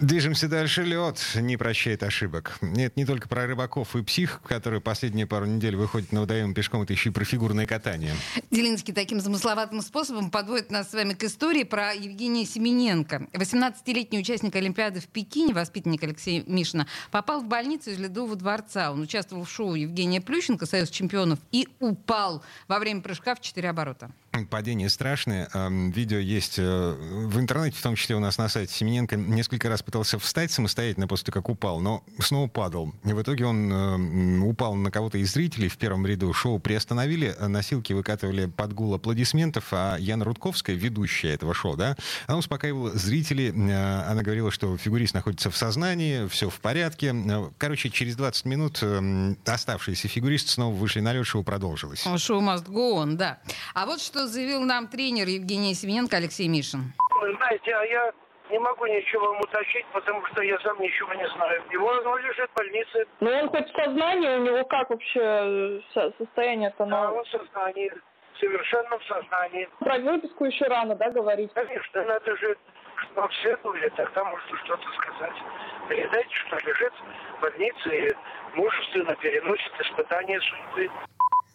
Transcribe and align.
Движемся 0.00 0.48
дальше. 0.48 0.82
Лед 0.82 1.20
не 1.34 1.58
прощает 1.58 2.02
ошибок. 2.02 2.56
Нет, 2.62 2.96
не 2.96 3.04
только 3.04 3.28
про 3.28 3.46
рыбаков 3.46 3.94
и 3.94 4.02
псих, 4.02 4.40
которые 4.42 4.80
последние 4.80 5.26
пару 5.26 5.44
недель 5.44 5.76
выходят 5.76 6.10
на 6.10 6.20
водоем 6.20 6.54
пешком, 6.54 6.82
это 6.82 6.94
еще 6.94 7.10
и 7.10 7.12
про 7.12 7.24
фигурное 7.24 7.66
катание. 7.66 8.14
Делинский 8.50 8.94
таким 8.94 9.20
замысловатым 9.20 9.82
способом 9.82 10.30
подводит 10.30 10.70
нас 10.70 10.90
с 10.90 10.94
вами 10.94 11.12
к 11.12 11.22
истории 11.24 11.64
про 11.64 11.92
Евгения 11.92 12.46
Семененко. 12.46 13.26
18-летний 13.34 14.20
участник 14.20 14.56
Олимпиады 14.56 15.00
в 15.00 15.06
Пекине, 15.06 15.52
воспитанник 15.52 16.02
Алексея 16.02 16.44
Мишина, 16.46 16.86
попал 17.10 17.42
в 17.42 17.46
больницу 17.46 17.90
из 17.90 17.98
Ледового 17.98 18.36
дворца. 18.36 18.92
Он 18.92 19.02
участвовал 19.02 19.44
в 19.44 19.50
шоу 19.50 19.74
Евгения 19.74 20.22
Плющенко, 20.22 20.64
Союз 20.64 20.88
чемпионов, 20.88 21.40
и 21.52 21.68
упал 21.78 22.42
во 22.68 22.78
время 22.78 23.02
прыжка 23.02 23.34
в 23.34 23.40
четыре 23.42 23.68
оборота. 23.68 24.10
Падение 24.48 24.88
страшное. 24.88 25.50
Видео 25.68 26.18
есть 26.18 26.58
э, 26.58 26.62
в 26.62 27.38
интернете, 27.40 27.76
в 27.76 27.82
том 27.82 27.96
числе 27.96 28.14
у 28.14 28.20
нас 28.20 28.38
на 28.38 28.48
сайте. 28.48 28.72
Семененко 28.72 29.16
несколько 29.16 29.68
раз 29.68 29.82
пытался 29.90 30.20
встать 30.20 30.52
самостоятельно 30.52 31.08
после 31.08 31.26
того, 31.26 31.42
как 31.42 31.48
упал, 31.48 31.80
но 31.80 32.04
снова 32.20 32.46
падал. 32.46 32.92
И 33.04 33.12
в 33.12 33.20
итоге 33.20 33.44
он 33.44 33.72
э, 33.72 34.38
упал 34.46 34.76
на 34.76 34.92
кого-то 34.92 35.18
из 35.18 35.32
зрителей 35.32 35.68
в 35.68 35.76
первом 35.78 36.06
ряду. 36.06 36.32
Шоу 36.32 36.60
приостановили, 36.60 37.34
носилки 37.40 37.92
выкатывали 37.92 38.46
под 38.46 38.72
гул 38.72 38.94
аплодисментов, 38.94 39.64
а 39.72 39.96
Яна 39.98 40.24
Рудковская, 40.24 40.76
ведущая 40.76 41.30
этого 41.30 41.54
шоу, 41.54 41.76
да, 41.76 41.96
она 42.28 42.38
успокаивала 42.38 42.90
зрителей. 42.90 43.50
Э, 43.50 44.08
она 44.08 44.22
говорила, 44.22 44.52
что 44.52 44.76
фигурист 44.76 45.12
находится 45.12 45.50
в 45.50 45.56
сознании, 45.56 46.28
все 46.28 46.48
в 46.48 46.60
порядке. 46.60 47.12
Короче, 47.58 47.90
через 47.90 48.14
20 48.14 48.44
минут 48.44 48.84
оставшиеся 49.44 50.06
фигуристы 50.06 50.52
снова 50.52 50.72
вышли 50.72 51.00
на 51.00 51.12
лед, 51.12 51.26
шоу 51.26 51.42
продолжилось. 51.42 52.06
Шоу 52.16 52.40
must 52.40 52.68
go 52.68 53.02
on, 53.02 53.14
да. 53.14 53.40
А 53.74 53.86
вот 53.86 54.00
что 54.00 54.28
заявил 54.28 54.62
нам 54.62 54.86
тренер 54.86 55.26
Евгений 55.26 55.74
Семененко 55.74 56.16
Алексей 56.16 56.46
Мишин. 56.46 56.92
Вы 57.20 57.34
знаете, 57.36 57.72
а 57.74 57.84
я 57.84 58.12
не 58.50 58.58
могу 58.58 58.86
ничего 58.86 59.26
вам 59.26 59.40
уточнить, 59.40 59.86
потому 59.92 60.24
что 60.26 60.42
я 60.42 60.58
сам 60.60 60.78
ничего 60.80 61.14
не 61.14 61.28
знаю. 61.28 61.62
Его 61.70 61.86
он 61.86 62.18
лежит 62.18 62.50
в 62.50 62.54
больнице. 62.54 63.06
Ну 63.20 63.30
он 63.30 63.48
хоть 63.48 63.70
в 63.70 63.76
сознании, 63.76 64.28
у 64.28 64.44
него 64.44 64.64
как 64.64 64.90
вообще 64.90 65.80
состояние-то? 66.18 66.84
Да, 66.86 67.12
он 67.12 67.24
в 67.24 67.28
сознании. 67.28 67.92
Совершенно 68.38 68.98
в 68.98 69.04
сознании. 69.04 69.68
Про 69.80 69.98
выписку 69.98 70.46
еще 70.46 70.64
рано, 70.64 70.94
да, 70.94 71.10
говорить? 71.10 71.52
Конечно, 71.52 72.04
надо 72.04 72.36
же 72.36 72.56
обследовали, 73.14 73.88
тогда 73.90 74.24
можно 74.24 74.56
что-то 74.64 74.88
сказать. 74.92 75.36
Передайте, 75.88 76.34
что 76.46 76.56
лежит 76.58 76.92
в 77.36 77.42
больнице 77.42 78.08
и 78.08 78.16
мужественно 78.54 79.14
переносит 79.16 79.72
испытания 79.80 80.40
судьбы. 80.40 80.90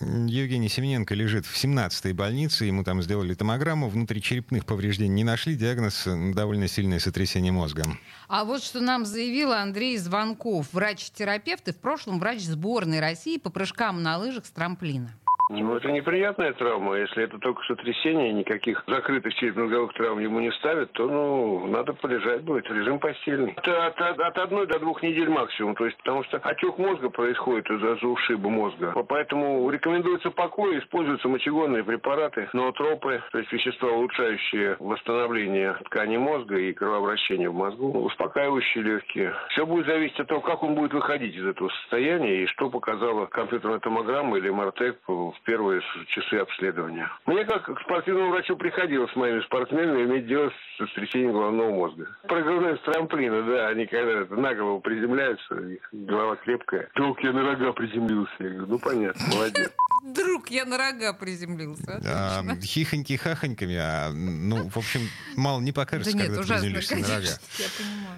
Евгений 0.00 0.68
Семененко 0.68 1.14
лежит 1.14 1.46
в 1.46 1.56
17-й 1.56 2.12
больнице, 2.12 2.64
ему 2.64 2.84
там 2.84 3.02
сделали 3.02 3.34
томограмму, 3.34 3.88
внутричерепных 3.88 4.66
повреждений 4.66 5.14
не 5.14 5.24
нашли, 5.24 5.54
диагноз 5.54 6.06
довольно 6.34 6.68
сильное 6.68 6.98
сотрясение 6.98 7.52
мозга. 7.52 7.84
А 8.28 8.44
вот 8.44 8.62
что 8.62 8.80
нам 8.80 9.06
заявил 9.06 9.52
Андрей 9.52 9.96
Звонков, 9.98 10.68
врач-терапевт 10.72 11.68
и 11.68 11.72
в 11.72 11.76
прошлом 11.76 12.18
врач 12.18 12.42
сборной 12.42 13.00
России 13.00 13.38
по 13.38 13.50
прыжкам 13.50 14.02
на 14.02 14.18
лыжах 14.18 14.46
с 14.46 14.50
трамплина. 14.50 15.10
Ну, 15.50 15.76
это 15.76 15.92
неприятная 15.92 16.52
травма. 16.54 16.96
Если 16.96 17.24
это 17.24 17.38
только 17.38 17.62
сотрясение, 17.64 18.32
никаких 18.32 18.82
закрытых 18.86 19.34
черепно-мозговых 19.34 19.92
травм 19.92 20.18
ему 20.18 20.40
не 20.40 20.50
ставят, 20.52 20.92
то, 20.92 21.06
ну, 21.06 21.66
надо 21.66 21.92
полежать 21.92 22.42
будет. 22.42 22.70
Режим 22.70 22.98
постельный. 22.98 23.52
Это 23.56 23.86
от, 23.86 24.00
от, 24.00 24.18
от 24.18 24.38
одной 24.38 24.66
до 24.66 24.78
двух 24.78 25.02
недель 25.02 25.28
максимум. 25.28 25.74
То 25.74 25.84
есть, 25.84 25.98
потому 25.98 26.24
что 26.24 26.38
отек 26.38 26.78
мозга 26.78 27.10
происходит 27.10 27.70
из-за 27.70 28.06
ушиба 28.06 28.48
мозга. 28.48 28.94
Поэтому 29.08 29.68
рекомендуется 29.68 30.30
покой, 30.30 30.78
используются 30.78 31.28
мочегонные 31.28 31.84
препараты, 31.84 32.48
ноотропы, 32.52 33.22
то 33.30 33.38
есть 33.38 33.52
вещества, 33.52 33.90
улучшающие 33.90 34.76
восстановление 34.80 35.74
ткани 35.84 36.16
мозга 36.16 36.56
и 36.56 36.72
кровообращение 36.72 37.50
в 37.50 37.54
мозгу, 37.54 37.90
успокаивающие 38.04 38.82
легкие. 38.82 39.34
Все 39.50 39.66
будет 39.66 39.86
зависеть 39.86 40.20
от 40.20 40.28
того, 40.28 40.40
как 40.40 40.62
он 40.62 40.74
будет 40.74 40.94
выходить 40.94 41.36
из 41.36 41.46
этого 41.46 41.68
состояния 41.82 42.42
и 42.42 42.46
что 42.46 42.70
показала 42.70 43.26
компьютерная 43.26 43.78
томограмма 43.78 44.38
или 44.38 44.48
МРТ 44.48 45.00
первые 45.44 45.82
часы 46.08 46.34
обследования. 46.34 47.10
Мне 47.26 47.44
как 47.44 47.64
к 47.64 47.80
спортивному 47.82 48.30
врачу 48.30 48.56
приходилось 48.56 49.10
с 49.12 49.16
моими 49.16 49.40
спортсменами 49.40 50.04
иметь 50.04 50.26
дело 50.26 50.50
с 50.50 50.78
сотрясением 50.78 51.32
головного 51.32 51.70
мозга. 51.70 52.06
Прыгнули 52.28 52.76
с 52.76 52.80
трамплина, 52.80 53.42
да, 53.42 53.68
они 53.68 53.86
когда 53.86 54.24
на 54.34 54.54
голову 54.54 54.80
приземляются, 54.80 55.54
их 55.54 55.88
голова 55.92 56.36
крепкая. 56.36 56.88
Вдруг 56.94 57.22
я 57.22 57.32
на 57.32 57.44
рога 57.44 57.72
приземлился. 57.72 58.32
Я 58.38 58.50
говорю, 58.50 58.66
ну 58.68 58.78
понятно, 58.78 59.22
молодец. 59.34 59.72
Вдруг 60.04 60.50
я 60.50 60.66
на 60.66 60.76
рога 60.76 61.14
приземлился. 61.14 62.00
А, 62.04 62.42
хихоньки-хахоньками, 62.62 63.76
а, 63.78 64.12
ну, 64.12 64.68
в 64.68 64.76
общем, 64.76 65.08
мало 65.34 65.60
не 65.60 65.72
покажется, 65.72 66.12
да 66.12 66.24
когда 66.24 66.36
нет, 66.36 66.46
ты 66.46 66.52
приземлишься 66.52 66.96
на 66.96 67.08
рога. 67.08 67.38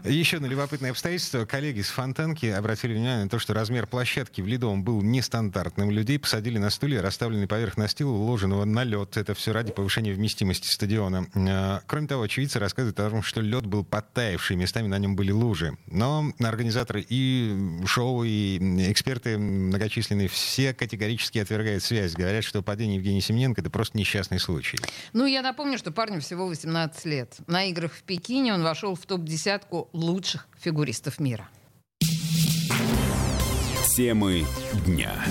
Еще 0.05 0.41
на 0.41 0.47
любопытное 0.47 0.91
обстоятельство. 0.91 1.45
Коллеги 1.45 1.83
с 1.83 1.91
Фонтанки 1.91 2.47
обратили 2.47 2.95
внимание 2.95 3.25
на 3.25 3.31
то, 3.31 3.39
что 3.39 3.55
размер 3.55 3.87
площадки 3.87 4.41
в 4.41 4.49
Ледовом 4.49 4.83
был 4.83 5.01
нестандартным. 5.01 5.93
Людей 5.93 6.19
посадили 6.19 6.59
на 6.59 6.71
стулья, 6.71 7.03
расставленный 7.03 7.47
поверх 7.47 7.77
настила, 7.77 8.11
уложенного 8.11 8.65
на 8.65 8.83
лед. 8.83 9.17
Это 9.17 9.35
все 9.35 9.53
ради 9.53 9.71
повышения 9.71 10.13
вместимости 10.13 10.67
стадиона. 10.67 11.29
А, 11.37 11.83
кроме 11.87 12.09
того, 12.09 12.23
очевидцы 12.23 12.59
рассказывают 12.59 12.99
о 12.99 13.11
том, 13.11 13.23
что 13.23 13.41
лед 13.41 13.65
был 13.67 13.85
подтаявший, 13.85 14.57
местами 14.57 14.89
на 14.89 14.99
нем 14.99 15.15
были 15.15 15.31
лужи. 15.31 15.79
Но 15.87 16.33
организаторы 16.41 17.07
и 17.09 17.81
шоу, 17.87 18.25
и 18.25 18.59
эксперты 18.91 19.39
многочисленные 19.39 20.27
все 20.27 20.75
категорически 20.75 21.39
отвергают 21.39 21.76
связь. 21.83 22.15
Говорят, 22.15 22.45
что 22.45 22.63
падение 22.63 22.97
Евгения 22.97 23.21
Семененко— 23.21 23.61
это 23.63 23.71
просто 23.71 23.99
несчастный 23.99 24.39
случай. 24.39 24.79
Ну, 25.13 25.27
я 25.27 25.43
напомню, 25.43 25.79
что 25.79 25.91
парню 25.91 26.21
всего 26.21 26.47
18 26.47 27.05
лет. 27.07 27.37
На 27.47 27.65
играх 27.65 27.93
в 27.93 28.03
Пекине 28.03 28.55
он 28.55 28.63
вошел 28.63 28.95
в 28.95 29.07
топ-десятку 29.07 29.89
лучших 29.93 30.49
фигуристов 30.59 31.21
мира. 31.21 31.49
Темы 33.97 34.45
дня. 34.85 35.25